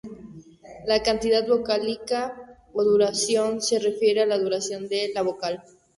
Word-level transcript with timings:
La 0.87 1.03
cantidad 1.03 1.47
vocálica, 1.47 2.35
o 2.73 2.83
duración, 2.83 3.61
se 3.61 3.77
refiere 3.77 4.23
a 4.23 4.25
la 4.25 4.39
duración 4.39 4.87
de 4.89 5.11
la 5.13 5.21
vocal. 5.21 5.63